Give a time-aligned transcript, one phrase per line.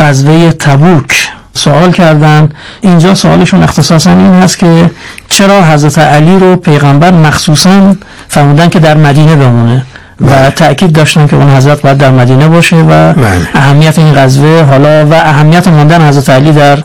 [0.00, 2.48] غزوه تبوک سوال کردن
[2.80, 4.90] اینجا سوالشون اختصاصا این هست که
[5.28, 7.96] چرا حضرت علی رو پیغمبر مخصوصا
[8.28, 9.84] فرمودن که در مدینه بمونه
[10.20, 10.50] و بله.
[10.50, 13.48] تأکید داشتن که اون حضرت باید در مدینه باشه و بله.
[13.54, 16.78] اهمیت این غزوه حالا و اهمیت ماندن حضرت علی در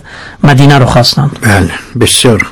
[0.43, 1.69] مدینه رو خواستن بله
[2.01, 2.47] بسیار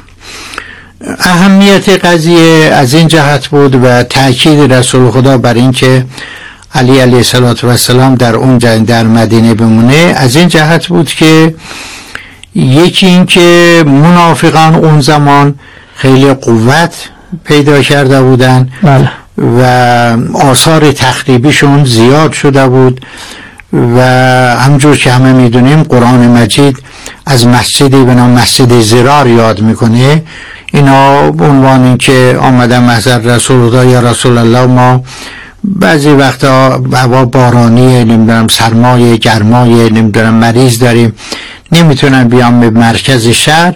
[1.20, 6.06] اهمیت قضیه از این جهت بود و تأکید رسول خدا بر اینکه
[6.76, 11.56] علی علیه السلام در اون در مدینه بمونه از این جهت بود که
[12.56, 15.56] یکی اینکه منافقان اون زمان
[15.96, 16.94] خیلی قوت
[17.46, 19.12] پیدا کرده بودن بله.
[19.38, 19.62] و
[20.34, 23.06] آثار تخریبیشون زیاد شده بود
[23.74, 24.02] و
[24.60, 26.78] همجور که همه می‌دونیم قرآن مجید
[27.26, 30.24] از مسجدی به نام مسجد زرار یاد می‌کنه
[30.74, 35.04] اینا به عنوان که آمدن محضر رسول الله یا رسول الله ما
[35.64, 41.14] بعضی وقتا هوا بارانی نمی‌دونم سرمایه گرمای نمی‌دونم مریض داریم.
[41.72, 43.76] نمی‌تونن بیان به مرکز شهر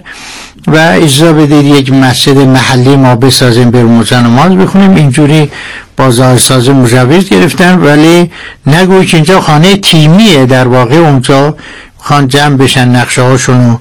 [0.68, 4.96] و اجازه بدید یک مسجد محلی ما بسازیم به و نماز بخونیم.
[4.96, 5.52] اینجوری
[5.98, 8.32] با ساز مجوز گرفتن ولی
[8.68, 10.96] نگوی که اینجا خانه تیمیه در واقع.
[10.96, 11.56] اونجا
[11.98, 13.78] خان جمع بشن نقشه هاشونو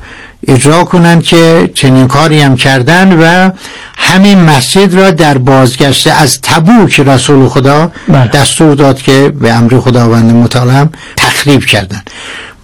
[0.48, 3.50] اجرا کنن که چنین کاری هم کردن و
[3.96, 8.26] همین مسجد را در بازگشته از تبوک رسول خدا بله.
[8.26, 12.02] دستور داد که به امر خداوند متعالم تخریب کردن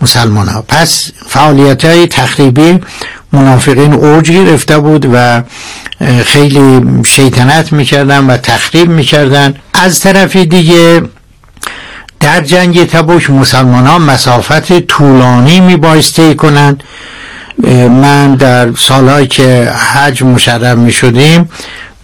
[0.01, 2.81] مسلمان ها پس فعالیت های تخریبی
[3.33, 5.43] منافقین اوج گرفته بود و
[6.25, 11.03] خیلی شیطنت می‌کردن و تخریب می‌کردن از طرف دیگه
[12.21, 16.83] در جنگ تبوک مسلمان ها مسافت طولانی میبایسته کنند.
[18.03, 21.49] من در سالهایی که حج مشرف می شدیم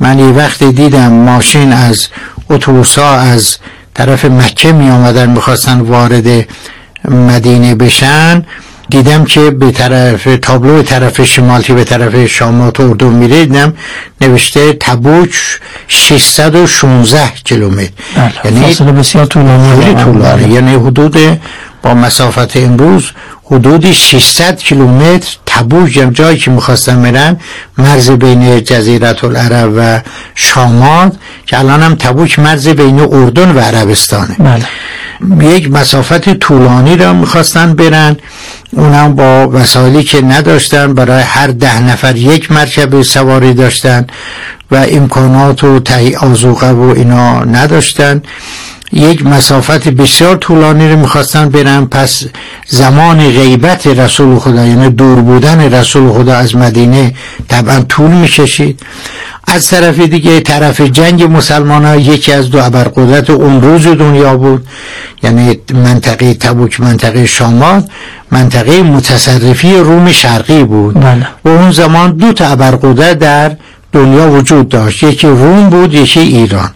[0.01, 2.09] من یه وقتی دیدم ماشین از
[2.51, 3.57] اتوبوسا از
[3.95, 6.47] طرف مکه می آمدن می‌خواستن وارد
[7.09, 8.45] مدینه بشن.
[8.91, 13.73] دیدم که به طرف تابلو طرف شمال که به طرف شامات و اردو میره دیدم
[14.21, 15.35] نوشته تبوک
[15.89, 17.91] 616 کیلومتر.
[18.45, 19.95] یعنی فاصله بسیار طولانی.
[19.95, 21.17] طولانی یعنی حدود
[21.83, 23.11] با مسافت امروز
[23.45, 27.37] حدود 600 کیلومتر تبوک جایی که می‌خواستن برن
[27.79, 30.01] مرز بین جزیرت العرب و
[30.35, 31.17] شامات
[31.47, 34.37] که الان هم تبوک مرز بین اردن و عربستانه.
[34.39, 34.67] بله.
[35.55, 38.17] یک مسافت طولانی را می‌خواستن برن.
[38.73, 44.07] اونم با وسایلی که نداشتن برای هر ده نفر یک مرکب سواری داشتن
[44.71, 48.23] و امکانات و تهی آزوقه و اینا نداشتن.
[48.93, 51.87] یک مسافت بسیار طولانی رو می‌خواستن برن.
[51.87, 52.23] پس
[52.67, 57.15] زمان غیبت رسول خدا یعنی دور بودن رسول خدا از مدینه
[57.49, 58.81] طبعا طول می‌کشید.
[59.49, 64.67] از طرف دیگه طرف جنگ مسلمان ها یکی از دو ابرقدرت اون روز دنیا بود.
[65.23, 67.89] یعنی منطقه تبوک منطقه شامات
[68.31, 71.01] منطقه متصرفی روم شرقی بود.
[71.01, 71.27] بله.
[71.45, 73.57] و اون زمان دو تا ابرقدرت در
[73.97, 75.03] دنیا وجود داشت.
[75.03, 76.71] یکی روم بود یکی ایران.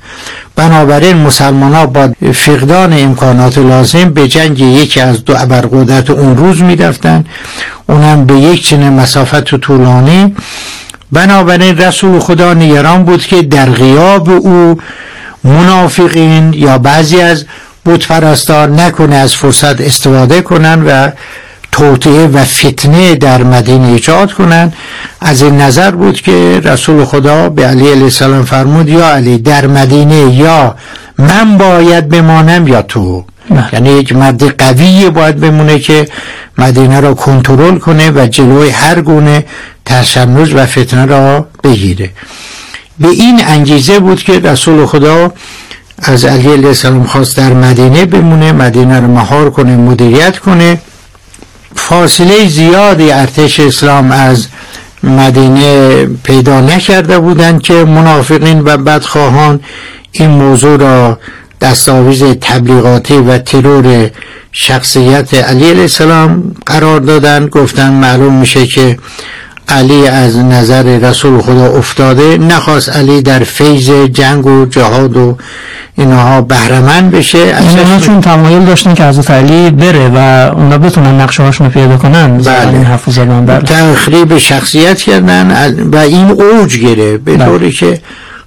[0.56, 6.62] بنابراین مسلمان ها با فقدان امکانات لازم به جنگ یکی از دو ابرقدرت اون روز
[6.62, 7.24] می رفتن
[7.88, 10.34] اونم به یک چنین مسافت طولانی.
[11.12, 14.78] بنابراین رسول خدا نگران بود که در غیاب او
[15.44, 17.44] منافقین یا بعضی از
[17.84, 21.10] بودپرستار نکنه از فرصت استفاده کنن و
[21.72, 24.72] توطعه و فتنه در مدینه ایجاد کنند.
[25.20, 29.66] از این نظر بود که رسول خدا به علی علیه السلام فرمود یا علی در
[29.66, 30.74] مدینه یا
[31.18, 33.68] من باید بمانم یا تو؟ نه.
[33.72, 36.08] یعنی یک مرد قوی باید بمونه که
[36.58, 39.44] مدینه را کنترل کنه و جلوی هر گونه
[39.84, 42.10] تشنج و فتنه را بگیره.
[43.00, 45.32] به این انگیزه بود که رسول خدا
[46.02, 50.78] از علی علیه السلام خواست در مدینه بمونه مدینه رو مهار کنه مدیریت کنه.
[51.90, 54.46] فاصله زیادی ارتش اسلام از
[55.02, 59.60] مدینه پیدا نکرده بودند که منافقین و بدخواهان
[60.12, 61.18] این موضوع را
[61.60, 64.10] دستاویز تبلیغاتی و ترور
[64.52, 68.98] شخصیت علی علیه السلام قرار دادن گفتن معلوم میشه که
[69.70, 75.36] علی از نظر رسول خدا افتاده نخواست علی در فیض جنگ و جهاد و
[75.98, 77.38] اینها بهرمن بشه.
[77.38, 82.38] اینها چون تمایل داشتن که حضرت علی بره و اونا بتونن نقشه هاشون پیدا کنن.
[82.38, 82.78] بله.
[82.78, 87.44] حرف زدن بله تخریب شخصیت کردن و این اوج گره به بله.
[87.44, 88.00] طوری که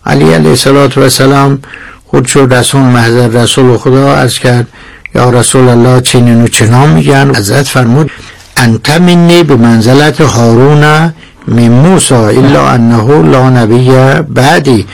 [0.05, 0.57] علی علیه
[0.97, 1.59] السلام
[2.07, 4.67] خود شد رسول محضر رسول خدا از کرد
[5.15, 7.35] یا رسول الله چنین و چنان میگن.
[7.35, 8.11] حضرت فرمود
[8.57, 11.13] انت منی به منزلت هارون
[11.47, 13.91] من موسا الا انه لا نبی
[14.29, 14.85] بعدی.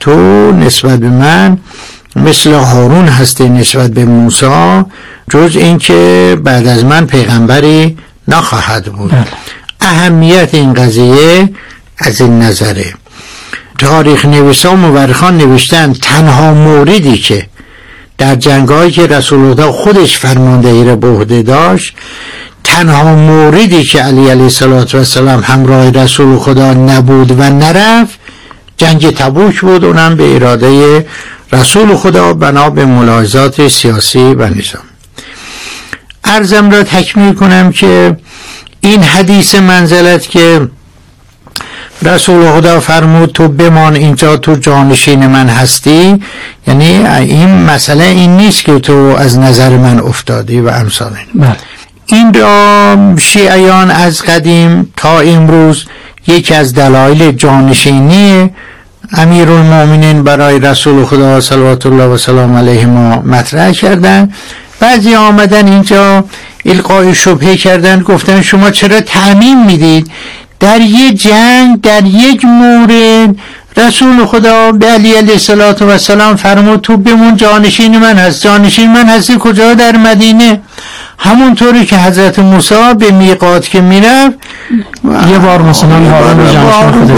[0.00, 0.12] تو
[0.52, 1.58] نسبت به من
[2.16, 4.82] مثل هارون هسته نسبت به موسی
[5.30, 7.98] جز اینکه بعد از من پیغمبری
[8.28, 9.10] نخواهد بود.
[9.10, 9.26] بله.
[9.80, 11.48] اهمیت این قضیه
[11.98, 12.94] از این نظره.
[13.78, 17.46] تاریخ نویسا و مورخان نوشتن تنها موردی که
[18.18, 21.94] در جنگایی که رسول الله خودش فرماندهی را به عهده داشت
[22.70, 24.62] تنها موردی که علی علیه
[24.94, 28.18] السلام همراه رسول خدا نبود و نرفت
[28.76, 31.06] جنگ تبوک بود اونم به اراده
[31.52, 34.82] رسول خدا بنا به ملاحظات سیاسی و نظام
[36.24, 38.16] ارزم را تکمیل کنم که
[38.80, 40.68] این حدیث منزلت که
[42.02, 46.22] رسول خدا فرمود تو بمان اینجا تو جانشین من هستی
[46.66, 51.56] یعنی این مسئله این نیست که تو از نظر من افتادی و امثال بله.
[52.12, 55.84] این شیعیان از قدیم تا امروز
[56.26, 58.50] یکی از دلایل جانشینی
[59.12, 64.32] امیر المومنین برای رسول خدا صلوات الله و سلام علیه ما مطرح کردن.
[64.80, 66.24] بعضی آمدن اینجا
[66.66, 70.10] القای شبهه کردن گفتن شما چرا تعمین می‌دید؟
[70.60, 73.36] در یک جنگ در یک مورد
[73.76, 75.36] رسول خدا به علی علیه
[75.80, 78.42] و سلام فرمود تو بمون جانشین من هست.
[78.42, 80.60] جانشین من هستی کجا در مدینه؟
[81.22, 84.36] همونطوری که حضرت موسی به میقات که می‌رفت
[85.30, 86.22] یه بار مثلا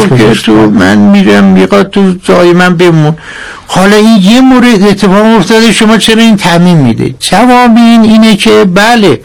[0.09, 3.17] خودش تو من میرم میقات تو جای من بمون.
[3.67, 8.65] حالا این یه مورد اتفاق افتاده شما چرا این تعمین میده؟ جواب این اینه که
[8.75, 9.21] بله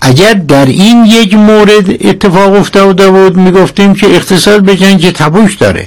[0.00, 5.86] اگر در این یک مورد اتفاق افتاده بود می‌گفتیم که اقتصاد به جنگ تبوش داره.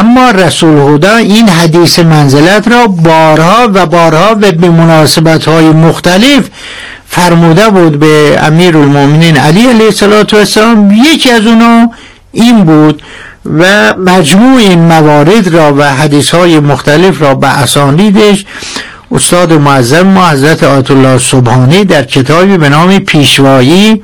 [0.00, 6.48] اما رسول خدا این حدیث منزلت را بارها و بارها و به مناسبت های مختلف
[7.08, 9.86] فرموده بود به امیر المومنین علی علیه
[10.32, 11.90] السلام یکی از اونا
[12.32, 13.02] این بود
[13.58, 18.44] و مجموع این موارد را و حدیث های مختلف را به اسانیدش
[19.12, 24.02] استاد معظم ما حضرت آیت الله سبحانی در کتابی به نام پیشوایی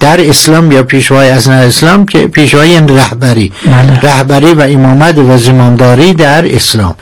[0.00, 3.52] در اسلام یا پیشوای از اسلام که پیشوایی یعنی رهبری.
[3.66, 4.00] بله.
[4.00, 6.94] رهبری و امامت و زمانداری در اسلام.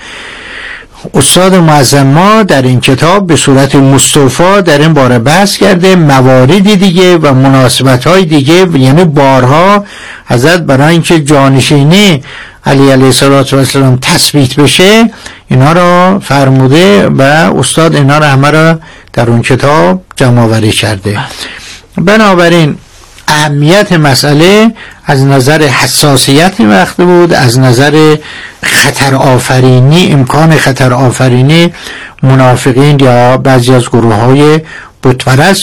[1.15, 6.77] استاد معظم ما در این کتاب به صورت مصطفا در این باره بحث کرده مواردی
[6.77, 9.85] دیگه و مناسبت های دیگه یعنی بارها
[10.27, 12.23] حضرت برای اینکه جانشینی
[12.67, 15.11] علی علیه السلام تثبیت بشه
[15.49, 17.23] اینا را فرموده و
[17.59, 18.79] استاد اینا را همه را
[19.13, 21.19] در اون کتاب جمع کرده.
[21.99, 22.77] بنابراین
[23.29, 24.73] اهمیت مسئله
[25.05, 28.17] از نظر حساسیت وقت بود از نظر
[28.63, 31.73] خطر آفرینی امکان خطر آفرینی
[32.23, 34.61] منافقین یا بعضی از گروه های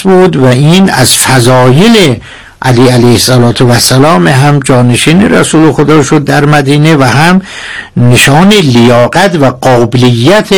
[0.03, 2.21] بود و این از فضایل
[2.61, 3.17] علی علیه
[3.65, 7.41] و سلام هم جانشین رسول خدا شد در مدینه و هم
[7.97, 10.49] نشان لیاقت و قابلیت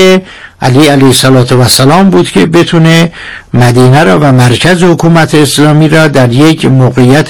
[0.62, 3.12] علی علیه و سلام بود که بتونه
[3.54, 7.30] مدینه را و مرکز حکومت اسلامی را در یک موقعیت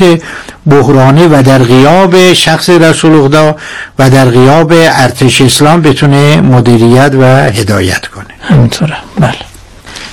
[0.66, 3.56] بحرانی و در غیاب شخص رسول خدا
[4.00, 8.26] و در غیاب ارتش اسلام بتونه مدیریت و هدایت کنه.
[8.42, 8.96] همینطوره.
[9.20, 9.34] بله.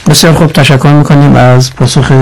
[0.08, 2.12] بسیار خوب تشکر می‌کنیم از پاسخ